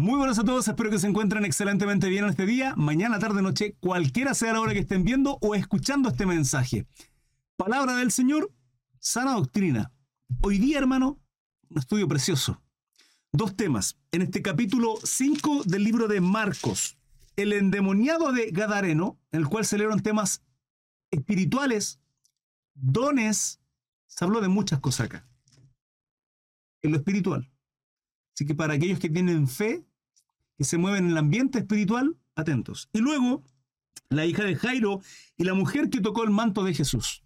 [0.00, 3.42] Muy buenas a todos, espero que se encuentren excelentemente bien en este día, mañana, tarde,
[3.42, 6.86] noche, cualquiera sea la hora que estén viendo o escuchando este mensaje.
[7.56, 8.50] Palabra del Señor,
[8.98, 9.92] sana doctrina.
[10.40, 11.20] Hoy día, hermano,
[11.68, 12.62] un estudio precioso.
[13.30, 13.98] Dos temas.
[14.10, 16.96] En este capítulo 5 del libro de Marcos,
[17.36, 20.42] el endemoniado de Gadareno, en el cual se leyeron temas
[21.10, 22.00] espirituales,
[22.72, 23.60] dones,
[24.06, 25.28] se habló de muchas cosas acá.
[26.80, 27.52] En lo espiritual.
[28.34, 29.84] Así que para aquellos que tienen fe,
[30.60, 32.90] que se mueven en el ambiente espiritual, atentos.
[32.92, 33.42] Y luego,
[34.10, 35.00] la hija de Jairo
[35.38, 37.24] y la mujer que tocó el manto de Jesús.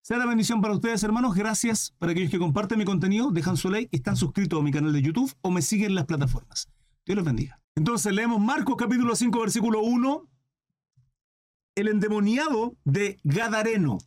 [0.00, 1.34] Sea la bendición para ustedes, hermanos.
[1.34, 4.94] Gracias para aquellos que comparten mi contenido, dejan su like, están suscritos a mi canal
[4.94, 6.66] de YouTube o me siguen en las plataformas.
[7.04, 7.60] Dios los bendiga.
[7.76, 10.26] Entonces leemos Marcos capítulo 5, versículo 1.
[11.74, 13.98] El endemoniado de Gadareno.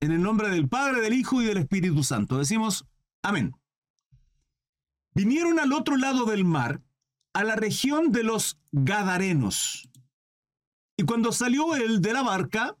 [0.00, 2.36] En el nombre del Padre, del Hijo y del Espíritu Santo.
[2.36, 2.84] Decimos,
[3.22, 3.56] amén.
[5.14, 6.82] Vinieron al otro lado del mar,
[7.34, 9.88] a la región de los Gadarenos.
[10.96, 12.76] Y cuando salió él de la barca,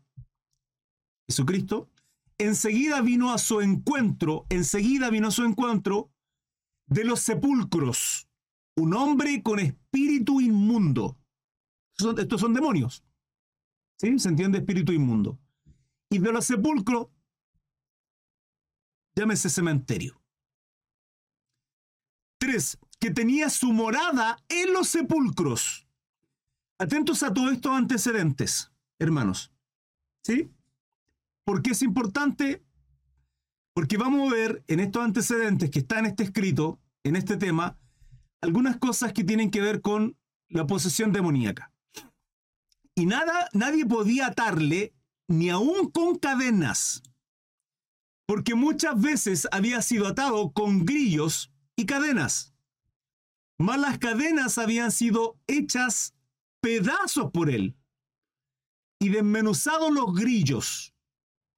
[1.28, 1.90] Jesucristo,
[2.38, 6.10] enseguida vino a su encuentro, enseguida vino a su encuentro
[6.86, 8.28] de los sepulcros,
[8.76, 11.18] un hombre con espíritu inmundo.
[12.18, 13.04] Estos son demonios.
[13.98, 14.18] ¿Sí?
[14.18, 15.38] Se entiende espíritu inmundo.
[16.10, 17.08] Y de los sepulcros,
[19.14, 20.20] llámese cementerio.
[22.38, 25.88] Tres, que tenía su morada en los sepulcros.
[26.78, 29.52] Atentos a todos estos antecedentes, hermanos.
[30.24, 30.52] ¿Sí?
[31.44, 32.62] ¿Por qué es importante?
[33.74, 37.76] Porque vamos a ver en estos antecedentes que está en este escrito, en este tema,
[38.40, 40.16] algunas cosas que tienen que ver con
[40.48, 41.72] la posesión demoníaca.
[42.94, 44.94] Y nada, nadie podía atarle,
[45.26, 47.02] ni aún con cadenas,
[48.26, 52.51] porque muchas veces había sido atado con grillos y cadenas.
[53.58, 56.14] Mas las cadenas habían sido hechas
[56.60, 57.76] pedazos por él
[58.98, 60.94] y desmenuzados los grillos.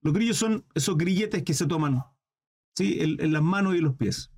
[0.01, 2.05] Los grillos son esos grilletes que se toman
[2.77, 2.99] ¿sí?
[3.01, 4.31] en, en las manos y los pies.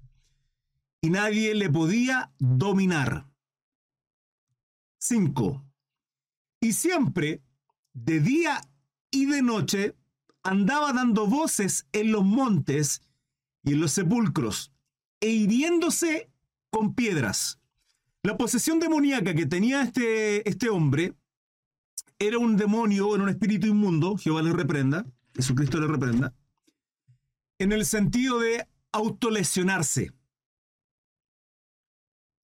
[1.00, 3.28] Y nadie le podía dominar.
[4.99, 5.65] 5.
[6.61, 7.43] Y siempre,
[7.93, 8.61] de día
[9.11, 9.97] y de noche,
[10.43, 13.03] andaba dando voces en los montes
[13.62, 14.72] y en los sepulcros
[15.21, 16.31] e hiriéndose
[16.76, 17.59] con piedras.
[18.22, 21.14] La posesión demoníaca que tenía este, este hombre
[22.19, 26.34] era un demonio, era un espíritu inmundo, Jehová le reprenda, Jesucristo le reprenda,
[27.59, 30.12] en el sentido de autolesionarse.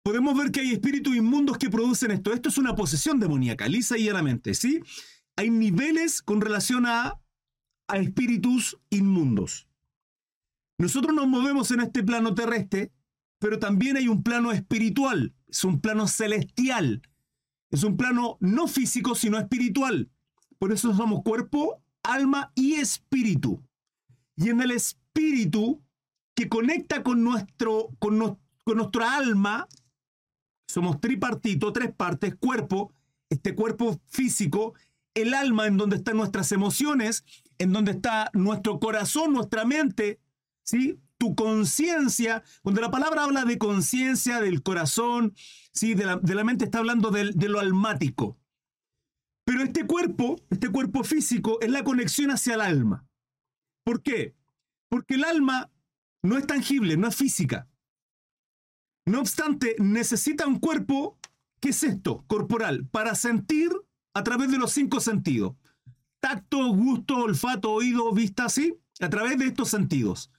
[0.05, 2.33] Podemos ver que hay espíritus inmundos que producen esto.
[2.33, 4.83] Esto es una posesión demoníaca, lisa y llanamente, ¿sí?
[5.35, 7.19] Hay niveles con relación a,
[7.89, 9.67] a espíritus inmundos.
[10.79, 12.93] Nosotros nos movemos en este plano terrestre,
[13.43, 17.03] pero también hay un plano espiritual, es un plano celestial,
[17.73, 20.09] es un plano no físico, sino espiritual.
[20.61, 23.61] Por eso somos cuerpo, alma y espíritu.
[24.37, 25.83] Y en el espíritu
[26.37, 29.67] que conecta con, nuestro, con, con nuestra alma,
[30.69, 32.93] somos tripartito, tres partes, cuerpo,
[33.29, 34.75] este cuerpo físico,
[35.15, 37.25] el alma en donde están nuestras emociones,
[37.59, 40.21] en donde está nuestro corazón, nuestra mente,
[40.63, 41.01] ¿sí?
[41.23, 45.35] Tu conciencia, cuando la palabra habla de conciencia, del corazón,
[45.73, 45.95] ¿sí?
[45.95, 48.41] De la, mente está hablando de, de lo almático.
[49.45, 53.07] Pero este cuerpo, este cuerpo físico, es la conexión hacia el alma.
[53.85, 54.35] ¿Por qué?
[54.89, 55.71] Porque el alma
[56.25, 57.69] no es tangible, no es física.
[59.07, 61.21] No obstante, necesita un cuerpo,
[61.61, 62.25] ¿qué es esto?
[62.27, 63.71] Corporal, para sentir
[64.13, 65.55] a través de los cinco sentidos.
[66.19, 68.77] Tacto, gusto, olfato, oído, vista, ¿sí?
[68.99, 70.33] A través de estos sentidos.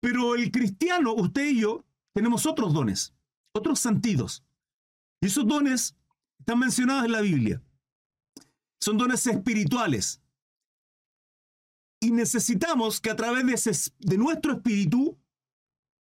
[0.00, 3.14] Pero el cristiano, usted y yo, tenemos otros dones,
[3.52, 4.44] otros sentidos.
[5.20, 5.96] Y esos dones
[6.38, 7.62] están mencionados en la Biblia.
[8.80, 10.22] Son dones espirituales.
[12.00, 15.18] Y necesitamos que a través de, de nuestro espíritu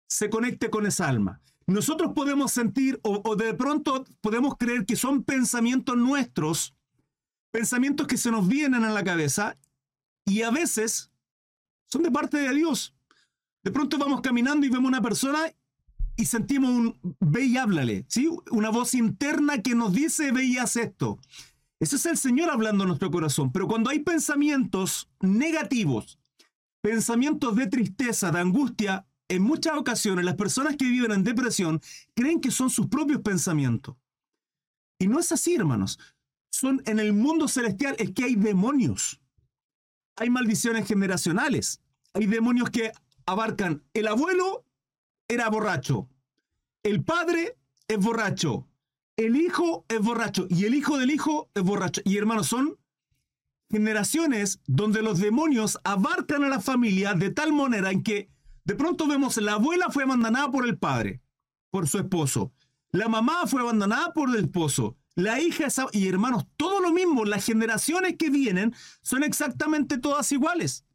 [0.08, 1.42] se conecte con esa alma.
[1.68, 6.76] Nosotros podemos sentir o de pronto podemos creer que son pensamientos nuestros,
[7.52, 9.58] pensamientos que se nos vienen a la cabeza
[10.26, 11.12] y a veces
[11.86, 12.96] son de parte de Dios.
[13.64, 15.40] De pronto vamos caminando y vemos una persona
[16.16, 18.30] y sentimos un ve y háblale, ¿sí?
[18.52, 21.20] Una voz interna que nos dice ve y haz esto.
[21.80, 23.52] Ese es el Señor hablando en nuestro corazón.
[23.52, 26.20] Pero cuando hay pensamientos negativos,
[26.82, 31.82] pensamientos de tristeza, de angustia, en muchas ocasiones las personas que viven en depresión
[32.14, 33.96] creen que son sus propios pensamientos.
[35.00, 35.98] Y no es así, hermanos.
[36.52, 39.22] Son en el mundo celestial es que hay demonios.
[40.18, 41.82] Hay maldiciones generacionales.
[42.14, 42.92] Hay demonios que
[43.26, 44.66] abarcan el abuelo
[45.28, 46.10] era borracho,
[46.84, 47.58] el padre
[47.88, 48.68] es borracho,
[49.16, 52.02] el hijo es borracho y el hijo del hijo es borracho.
[52.06, 52.78] Y hermanos, son
[53.70, 58.30] generaciones donde los demonios abarcan a la familia de tal manera en que
[58.64, 61.22] de pronto vemos la abuela fue abandonada por el padre,
[61.70, 62.52] por su esposo.
[62.92, 64.98] La mamá fue abandonada por el esposo.
[65.16, 65.68] La hija.
[65.94, 67.26] Y hermanos, todo lo mismo.
[67.26, 70.86] Las generaciones que vienen son exactamente todas iguales.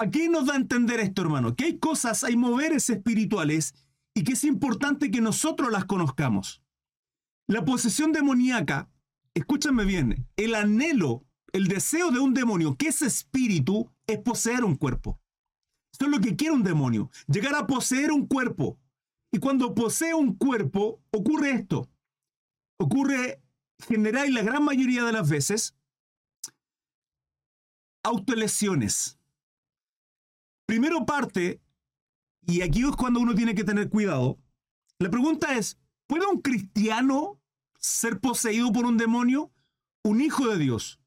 [0.00, 3.74] Aquí nos da a entender esto, hermano, que hay cosas, hay moveres espirituales
[4.14, 6.62] y que es importante que nosotros las conozcamos.
[7.48, 8.88] La posesión demoníaca,
[9.34, 14.76] escúchame bien, el anhelo, el deseo de un demonio, que es espíritu, es poseer un
[14.76, 15.20] cuerpo.
[15.92, 18.78] Esto es lo que quiere un demonio, llegar a poseer un cuerpo.
[19.32, 21.90] Y cuando posee un cuerpo, ocurre esto.
[22.78, 23.42] Ocurre
[23.80, 25.74] general y la gran mayoría de las veces
[28.04, 29.17] autolesiones.
[30.68, 31.62] Primero parte,
[32.46, 34.38] y aquí es cuando uno tiene que tener cuidado,
[34.98, 37.40] la pregunta es, ¿puede un cristiano
[37.80, 39.50] ser poseído por un demonio?
[40.04, 41.00] Un hijo de Dios,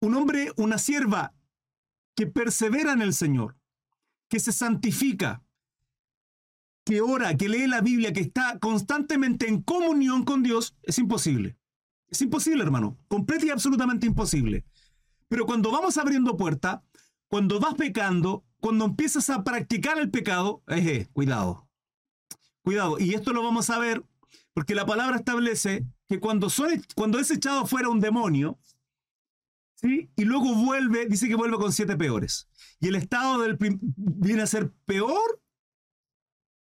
[0.00, 1.32] un hombre, una sierva
[2.16, 3.56] que persevera en el Señor,
[4.28, 5.44] que se santifica,
[6.84, 11.56] que ora, que lee la Biblia, que está constantemente en comunión con Dios, es imposible.
[12.08, 12.98] Es imposible, hermano.
[13.06, 14.64] Completa y absolutamente imposible.
[15.28, 16.82] Pero cuando vamos abriendo puerta,
[17.28, 21.68] cuando vas pecando, cuando empiezas a practicar el pecado, eh, cuidado.
[22.62, 22.98] Cuidado.
[22.98, 24.04] Y esto lo vamos a ver
[24.52, 28.58] porque la palabra establece que cuando, son, cuando es echado fuera un demonio,
[29.74, 30.10] ¿sí?
[30.16, 32.48] y luego vuelve, dice que vuelve con siete peores.
[32.80, 35.40] Y el estado del viene a ser peor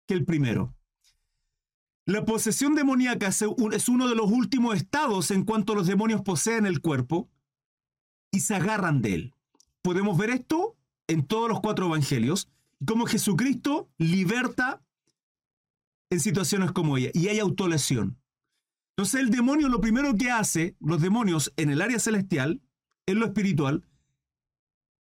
[0.06, 0.74] que el primero.
[2.06, 6.80] La posesión demoníaca es uno de los últimos estados en cuanto los demonios poseen el
[6.82, 7.30] cuerpo
[8.30, 9.34] y se agarran de él.
[9.80, 10.76] Podemos ver esto
[11.08, 12.48] en todos los cuatro evangelios,
[12.86, 14.82] como Jesucristo liberta
[16.10, 18.18] en situaciones como ella, y hay autolesión.
[18.96, 22.62] Entonces el demonio lo primero que hace, los demonios en el área celestial,
[23.06, 23.84] en lo espiritual,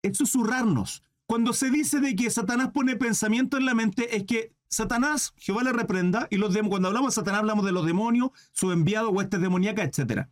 [0.01, 1.03] es susurrarnos.
[1.25, 5.63] Cuando se dice de que Satanás pone pensamiento en la mente, es que Satanás, Jehová
[5.63, 9.41] le reprenda, y los cuando hablamos de Satanás hablamos de los demonios, su enviado, huestes
[9.41, 10.27] demoníacas, etc.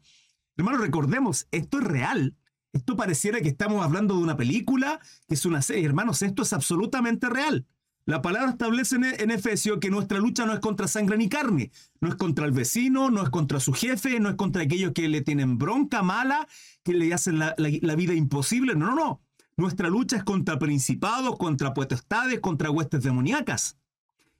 [0.55, 2.35] Hermanos, recordemos, esto es real.
[2.71, 5.85] Esto pareciera que estamos hablando de una película, que es una serie.
[5.85, 7.65] Hermanos, esto es absolutamente real.
[8.05, 11.71] La palabra establece en, Efesio que nuestra lucha no es contra sangre ni carne,
[12.01, 15.07] no es contra el vecino, no es contra su jefe, no es contra aquellos que
[15.07, 16.47] le tienen bronca mala,
[16.83, 17.55] que le hacen la,
[17.95, 18.73] vida imposible.
[18.73, 19.21] No, no, no.
[19.57, 23.77] Nuestra lucha es contra principados, contra potestades, contra huestes demoníacas.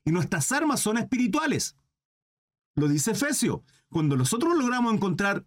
[0.03, 1.75] Y nuestras armas son espirituales.
[2.75, 3.63] Lo dice Efesio.
[3.89, 5.45] Cuando nosotros logramos encontrar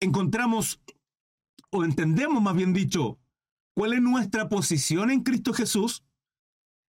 [0.00, 0.80] encontramos
[1.70, 3.18] o entendemos, más bien dicho,
[3.74, 6.04] cuál es nuestra posición en Cristo Jesús,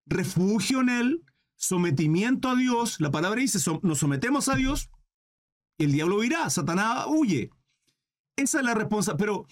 [0.06, 1.26] refugio en Él,
[1.56, 4.90] sometimiento a Dios, la palabra dice, nos sometemos a Dios,
[5.78, 7.52] y el diablo irá, Satanás huye.
[8.36, 9.18] Esa es la responsabilidad.
[9.18, 9.46] Pero,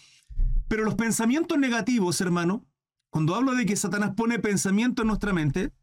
[0.68, 2.66] pero los pensamientos negativos, hermano,
[3.10, 5.74] cuando hablo de que Satanás pone pensamiento en nuestra mente,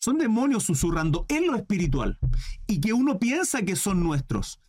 [0.00, 2.18] son demonios susurrando en lo espiritual
[2.66, 4.60] y que uno piensa que son nuestros.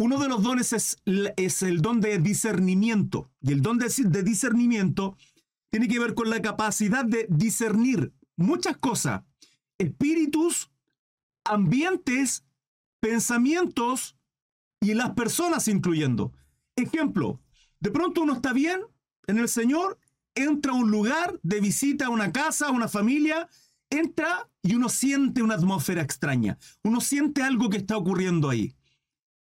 [0.00, 3.30] Uno de los dones es, el don de discernimiento.
[3.42, 5.18] Y el don de, de discernimiento
[5.68, 9.24] tiene que ver con la capacidad de discernir muchas cosas.
[9.76, 10.70] Espíritus,
[11.44, 12.46] ambientes,
[13.00, 14.16] pensamientos
[14.80, 16.32] y las personas incluyendo.
[16.76, 17.42] Ejemplo,
[17.78, 18.80] de pronto uno está bien
[19.26, 19.98] en el Señor,
[20.34, 23.50] entra a un lugar de visita a una casa, a una familia,
[23.90, 26.56] entra y uno siente una atmósfera extraña.
[26.84, 28.74] Uno siente algo que está ocurriendo ahí.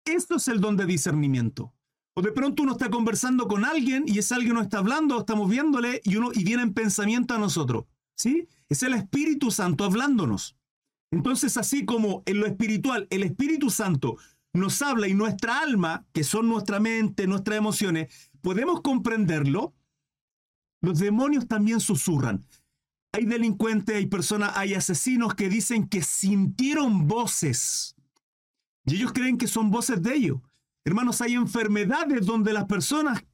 [0.04, 1.72] Esto es el don de discernimiento.
[2.14, 5.50] O de pronto uno está conversando con alguien y ese alguien no está hablando, estamos
[5.50, 7.86] viéndole y, uno, y viene en pensamiento a nosotros.
[8.16, 8.48] ¿Sí?
[8.68, 10.56] Es el Espíritu Santo hablándonos.
[11.10, 14.16] Entonces, así como en lo espiritual el Espíritu Santo
[14.52, 19.74] nos habla y nuestra alma, que son nuestra mente, nuestras emociones, podemos comprenderlo,
[20.80, 22.44] los demonios también susurran.
[23.12, 27.93] Hay delincuentes, hay personas, hay asesinos que dicen que sintieron voces
[28.86, 30.40] y ellos creen que son voces de ellos.
[30.84, 33.24] Hermanos, hay enfermedades donde las personas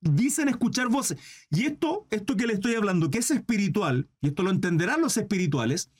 [0.00, 1.18] dicen escuchar voces.
[1.50, 5.16] Y esto, esto que le estoy hablando, que es espiritual, y esto lo entenderán los
[5.16, 5.90] espirituales,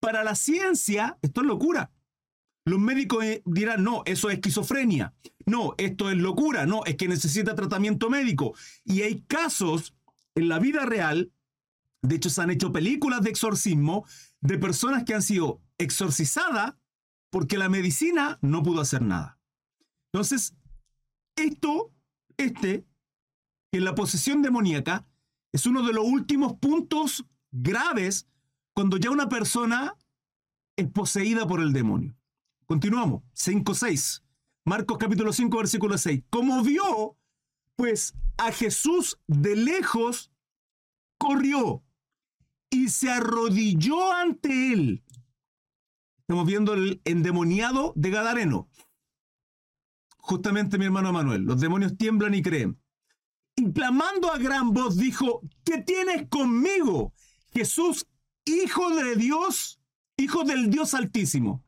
[0.00, 1.90] para la ciencia esto es locura.
[2.64, 5.14] Los médicos eh, dirán, no, eso es esquizofrenia.
[5.46, 6.64] No, esto es locura.
[6.64, 8.54] No, es que necesita tratamiento médico.
[8.84, 9.94] Y hay casos
[10.36, 11.32] en la vida real,
[12.02, 14.06] de hecho se han hecho películas de exorcismo,
[14.40, 16.74] de personas que han sido exorcizadas
[17.32, 19.40] porque la medicina no pudo hacer nada.
[20.12, 20.54] Entonces,
[21.34, 21.90] esto,
[22.36, 22.86] este,
[23.72, 25.06] en la posesión demoníaca,
[25.50, 28.28] es uno de los últimos puntos graves
[28.74, 29.96] cuando ya una persona
[30.76, 32.14] es poseída por el demonio.
[32.66, 33.22] Continuamos.
[33.32, 34.22] 5, 6.
[34.66, 36.24] Marcos capítulo 5, versículo 6.
[36.28, 37.16] Como vio,
[37.76, 40.30] pues, a Jesús de lejos,
[41.18, 41.82] corrió
[42.68, 45.02] y se arrodilló ante él.
[46.22, 48.68] Estamos viendo el endemoniado de Gadareno.
[50.18, 52.80] Justamente mi hermano Manuel, los demonios tiemblan y creen.
[53.56, 57.12] Y clamando a gran voz dijo, ¿qué tienes conmigo?
[57.52, 58.06] Jesús,
[58.44, 59.80] hijo de Dios,
[60.16, 61.64] hijo del Dios altísimo.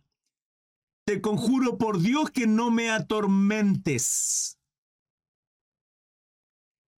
[1.05, 4.59] Te conjuro por Dios que no me atormentes.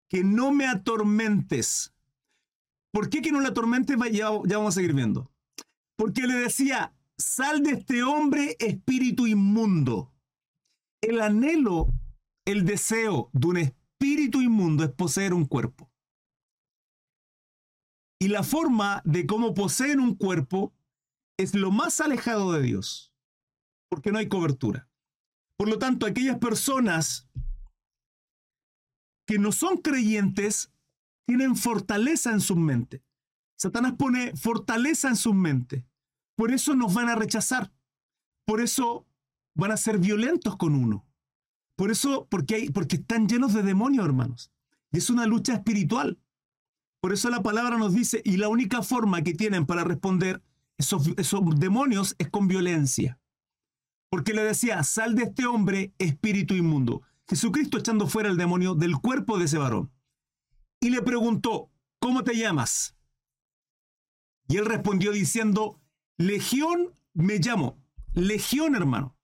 [0.08, 1.94] Que no me atormentes.
[2.92, 3.96] ¿Por qué que no le atormentes?
[4.12, 5.32] Ya vamos a seguir viendo.
[5.96, 10.12] Porque le decía, sal de este hombre espíritu inmundo.
[11.02, 11.88] El anhelo,
[12.46, 15.90] el deseo de un espíritu inmundo es poseer un cuerpo.
[18.18, 20.74] Y la forma de cómo poseen un cuerpo
[21.38, 23.12] es lo más alejado de Dios,
[23.90, 24.88] porque no hay cobertura.
[25.58, 27.28] Por lo tanto, aquellas personas
[29.26, 30.72] que no son creyentes
[31.26, 33.04] tienen fortaleza en su mente.
[33.58, 35.86] Satanás pone fortaleza en su mente.
[36.36, 37.72] Por eso nos van a rechazar.
[38.44, 39.06] Por eso
[39.54, 41.06] van a ser violentos con uno.
[41.76, 44.52] Por eso, porque, porque están llenos de demonios, hermanos.
[44.92, 46.18] Y es una lucha espiritual.
[47.00, 50.42] Por eso la palabra nos dice, y la única forma que tienen para responder
[50.78, 53.18] esos, esos demonios es con violencia.
[54.10, 57.02] Porque le decía, sal de este hombre, espíritu inmundo.
[57.28, 59.90] Jesucristo echando fuera el demonio del cuerpo de ese varón.
[60.80, 62.96] Y le preguntó, ¿cómo te llamas?
[64.48, 65.80] Y él respondió diciendo,
[66.18, 67.78] Legión me llamo.
[68.14, 69.16] Legión, hermano.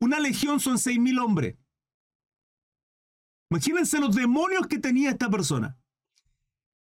[0.00, 1.56] Una legión son seis mil hombres.
[3.50, 5.78] Imagínense los demonios que tenía esta persona.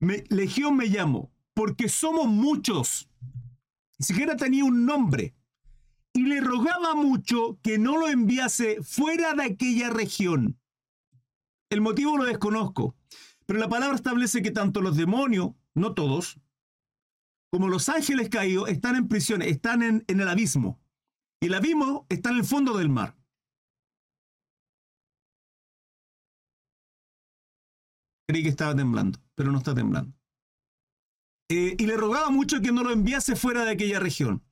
[0.01, 3.09] legión me llamo, porque somos muchos.
[3.99, 5.35] Ni siquiera tenía un nombre.
[6.13, 10.59] Y le rogaba mucho que no lo enviase fuera de aquella región.
[11.71, 12.97] El motivo lo desconozco,
[13.47, 16.39] pero la palabra establece que tanto los demonios, no todos,
[17.53, 20.81] como los ángeles caídos están en prisión, están en, el abismo.
[21.39, 23.15] Y el abismo está en el fondo del mar.
[28.27, 30.17] Creí que estaba temblando, pero no está temblando.
[31.51, 34.43] Eh, y le rogaba mucho que no lo enviase fuera de aquella región.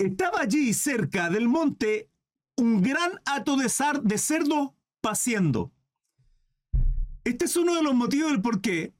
[0.00, 2.10] Estaba allí cerca del monte
[2.56, 3.70] un gran hato de,
[4.02, 5.72] de cerdo paciendo.
[7.22, 8.92] Este es uno de los motivos del por qué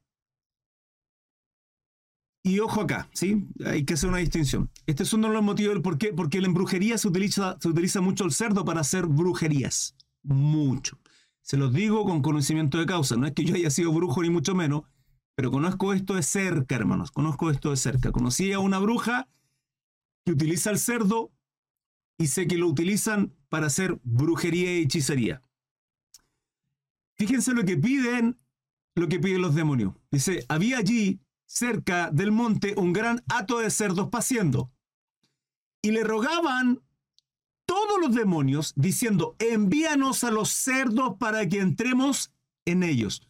[2.45, 3.47] y ojo acá, ¿sí?
[3.65, 4.69] Hay que hacer una distinción.
[4.85, 6.11] Este es uno de los motivos del por qué.
[6.11, 9.95] Porque en brujería se utiliza, se utiliza mucho el cerdo para hacer brujerías.
[10.23, 10.99] Mucho.
[11.41, 13.15] Se los digo con conocimiento de causa.
[13.15, 14.83] No es que yo haya sido brujo ni mucho menos,
[15.35, 17.11] pero conozco esto de cerca, hermanos.
[17.11, 18.11] Conozco esto de cerca.
[18.11, 19.29] Conocí a una bruja
[20.25, 21.31] que utiliza el cerdo
[22.17, 25.41] y sé que lo utilizan para hacer brujería y hechicería.
[27.15, 28.37] Fíjense lo que piden,
[28.95, 29.93] lo que piden los demonios.
[30.11, 34.71] Dice, había allí cerca del monte un gran hato de cerdos paciendo.
[35.81, 36.81] Y le rogaban
[37.65, 42.31] todos los demonios diciendo, envíanos a los cerdos para que entremos
[42.65, 43.27] en ellos.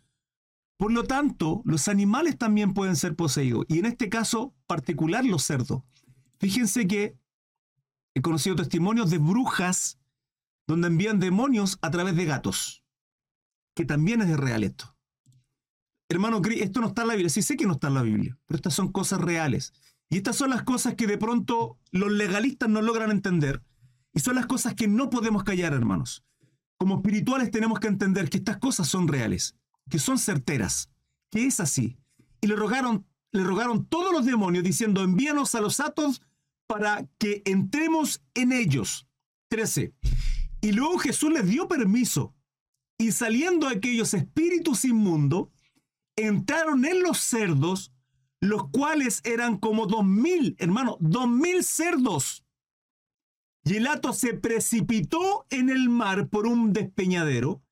[0.77, 5.43] Por lo tanto, los animales también pueden ser poseídos, y en este caso particular los
[5.43, 5.83] cerdos.
[6.39, 7.17] Fíjense que
[8.15, 9.99] he conocido testimonios de brujas
[10.67, 12.83] donde envían demonios a través de gatos,
[13.75, 14.92] que también es real esto.
[16.09, 17.29] Hermano, esto no está en la Biblia.
[17.29, 19.73] Sí sé que no está en la Biblia, pero estas son cosas reales.
[20.09, 23.63] Y estas son las cosas que de pronto los legalistas no logran entender.
[24.13, 26.23] Y son las cosas que no podemos callar, hermanos.
[26.77, 29.55] Como espirituales tenemos que entender que estas cosas son reales,
[29.89, 30.89] que son certeras,
[31.31, 31.97] que es así.
[32.41, 36.21] Y le rogaron, le rogaron todos los demonios diciendo, envíanos a los atos
[36.67, 39.07] para que entremos en ellos.
[39.49, 39.93] 13.
[40.61, 42.35] Y luego Jesús les dio permiso.
[42.97, 45.49] Y saliendo aquellos espíritus inmundos,
[46.15, 47.93] entraron en los cerdos,
[48.39, 52.45] los cuales eran como dos mil, hermano, dos mil cerdos.
[53.63, 57.63] Y el hato se precipitó en el mar por un despeñadero,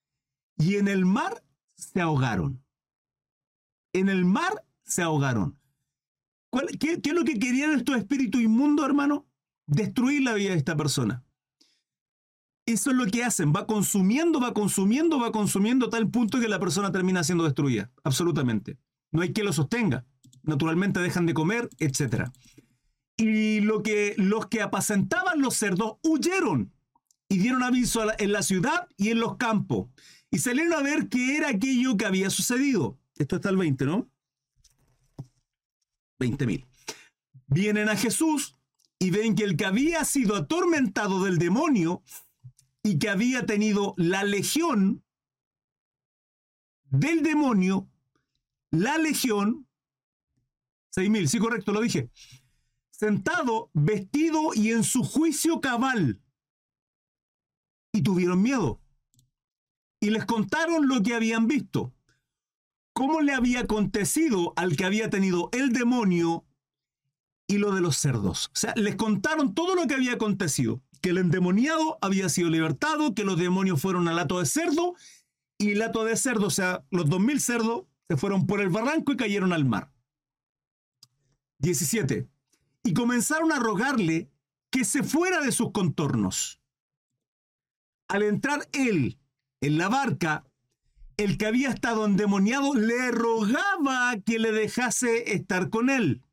[0.57, 1.43] y en el mar
[1.75, 2.63] se ahogaron.
[3.93, 5.59] En el mar se ahogaron.
[6.79, 9.27] qué, qué, es lo que querían estos espíritus inmundos, hermano?
[9.65, 11.23] Destruir la vida de esta persona.
[12.71, 16.47] Eso es lo que hacen, va consumiendo, va consumiendo, va consumiendo a tal punto que
[16.47, 18.77] la persona termina siendo destruida, absolutamente.
[19.11, 20.05] No hay quien lo sostenga.
[20.43, 22.29] Naturalmente dejan de comer, etc.
[23.17, 26.73] Y lo que, los que apacentaban los cerdos huyeron
[27.27, 29.89] y dieron aviso en la ciudad y en los campos.
[30.31, 32.97] Y salieron a ver qué era aquello que había sucedido.
[33.17, 34.09] Esto está el 20, ¿no?
[36.19, 36.65] 20.000.
[37.47, 38.55] Vienen a Jesús
[38.97, 42.01] y ven que el que había sido atormentado del demonio
[42.83, 45.03] y que había tenido la legión
[46.89, 47.89] del demonio,
[48.71, 49.67] la legión,
[50.95, 52.09] 6.000, sí correcto, lo dije,
[52.91, 56.21] sentado, vestido y en su juicio cabal.
[57.93, 58.79] Y tuvieron miedo.
[59.99, 61.93] Y les contaron lo que habían visto.
[62.93, 66.45] Cómo le había acontecido al que había tenido el demonio
[67.47, 68.47] y lo de los cerdos.
[68.47, 70.81] O sea, les contaron todo lo que había acontecido.
[71.01, 74.95] Que el endemoniado había sido libertado, que los demonios fueron al lato de cerdo
[75.57, 78.69] y el hato de cerdo, o sea, los dos mil cerdos se fueron por el
[78.69, 79.91] barranco y cayeron al mar.
[81.59, 82.27] 17.
[82.83, 84.31] Y comenzaron a rogarle
[84.71, 86.59] que se fuera de sus contornos.
[88.07, 89.19] Al entrar él
[89.61, 90.45] en la barca,
[91.17, 96.23] el que había estado endemoniado le rogaba que le dejase estar con él.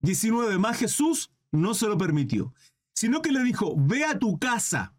[0.00, 0.58] 19.
[0.58, 2.54] Más Jesús no se lo permitió,
[2.98, 4.92] sino que le dijo, ve a tu casa,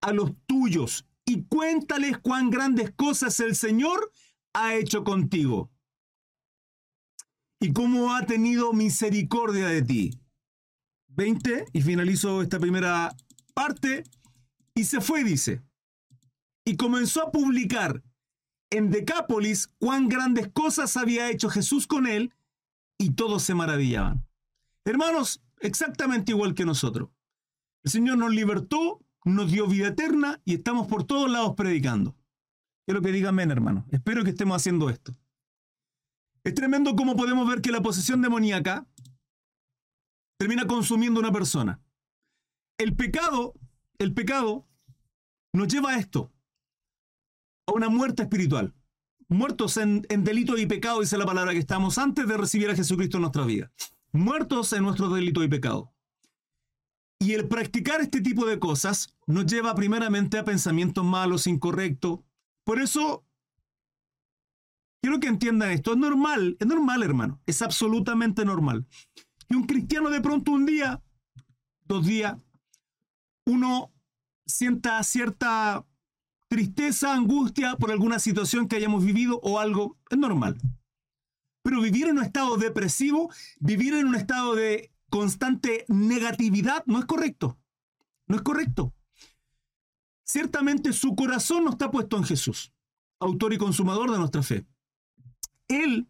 [0.00, 4.10] a los tuyos, y cuéntales cuán grandes cosas el Señor
[4.54, 5.70] ha hecho contigo
[7.60, 10.20] y cómo ha tenido misericordia de ti.
[11.08, 13.14] 20, y finalizo esta primera
[13.52, 14.04] parte,
[14.74, 15.62] y se fue, dice,
[16.64, 18.02] y comenzó a publicar
[18.70, 22.32] en Decápolis cuán grandes cosas había hecho Jesús con él,
[22.98, 24.26] y todos se maravillaban.
[24.86, 27.10] Hermanos, exactamente igual que nosotros.
[27.84, 32.16] El Señor nos libertó, nos dio vida eterna y estamos por todos lados predicando.
[32.86, 33.86] Quiero que digan amén, hermano.
[33.90, 35.14] Espero que estemos haciendo esto.
[36.42, 38.86] Es tremendo cómo podemos ver que la posesión demoníaca
[40.38, 41.80] termina consumiendo a una persona.
[42.78, 43.54] El pecado,
[43.98, 44.66] el pecado
[45.52, 46.32] nos lleva a esto,
[47.66, 48.74] a una muerte espiritual.
[49.28, 52.74] Muertos en, en delito y pecado, dice la palabra que estamos antes de recibir a
[52.74, 53.70] Jesucristo en nuestra vida
[54.14, 55.92] muertos en nuestro delito y pecado.
[57.20, 62.20] Y el practicar este tipo de cosas nos lleva primeramente a pensamientos malos, incorrectos.
[62.64, 63.24] Por eso,
[65.02, 65.92] quiero que entiendan esto.
[65.92, 67.40] Es normal, es normal, hermano.
[67.46, 68.86] Es absolutamente normal.
[69.48, 71.02] Que un cristiano de pronto un día,
[71.84, 72.36] dos días,
[73.46, 73.92] uno
[74.46, 75.86] sienta cierta
[76.48, 79.98] tristeza, angustia por alguna situación que hayamos vivido o algo.
[80.10, 80.56] Es normal.
[81.62, 87.04] Pero vivir en un estado depresivo, vivir en un estado de constante negatividad, no es
[87.04, 87.56] correcto.
[88.26, 88.92] No es correcto.
[90.24, 92.72] Ciertamente su corazón no está puesto en Jesús,
[93.20, 94.66] autor y consumador de nuestra fe.
[95.68, 96.08] Él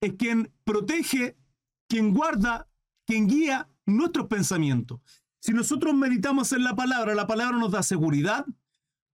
[0.00, 1.38] es quien protege,
[1.86, 2.68] quien guarda,
[3.06, 5.00] quien guía nuestros pensamientos.
[5.38, 8.44] Si nosotros meditamos en la palabra, la palabra nos da seguridad,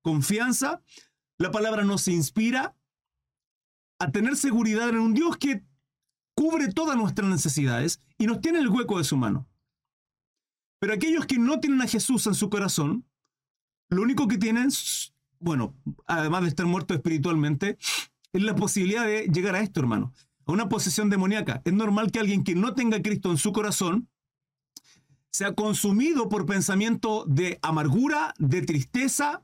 [0.01, 0.83] confianza,
[1.37, 2.75] la palabra nos inspira,
[3.99, 5.63] a tener seguridad en un Dios que
[6.35, 9.49] cubre todas nuestras necesidades y nos tiene el hueco de su mano.
[10.79, 13.05] Pero aquellos que no tienen a Jesús en su corazón,
[13.91, 14.69] lo único que tienen,
[15.39, 15.75] bueno,
[16.07, 17.77] además de estar muertos espiritualmente,
[18.33, 20.13] es la posibilidad de llegar a esto, hermano,
[20.47, 21.61] a una posesión demoníaca.
[21.65, 24.09] Es normal que alguien que no tenga a Cristo en su corazón
[25.31, 29.43] sea consumido por pensamiento de amargura, de tristeza.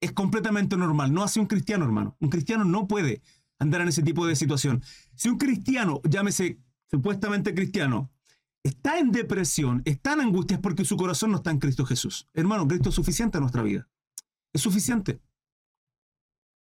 [0.00, 1.12] Es completamente normal.
[1.12, 2.16] No hace un cristiano, hermano.
[2.18, 3.22] Un cristiano no puede
[3.62, 4.82] andar en ese tipo de situación.
[5.14, 6.58] Si un cristiano, llámese
[6.90, 8.10] supuestamente cristiano,
[8.62, 12.28] está en depresión, está en angustia, es porque su corazón no está en Cristo Jesús.
[12.34, 13.88] Hermano, Cristo es suficiente en nuestra vida.
[14.52, 15.20] Es suficiente.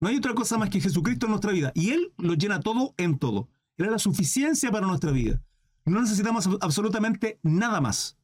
[0.02, 1.72] No hay otra cosa más que Jesucristo en nuestra vida.
[1.76, 3.50] Y Él lo llena todo en todo.
[3.78, 5.42] Él es la suficiencia para nuestra vida.
[5.86, 8.18] No necesitamos absolutamente nada más.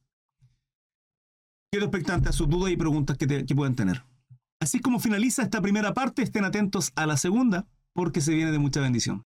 [1.70, 4.04] Quedo expectante a sus dudas y preguntas que, que puedan tener.
[4.60, 8.60] Así como finaliza esta primera parte, estén atentos a la segunda porque se viene de
[8.60, 9.24] mucha bendición.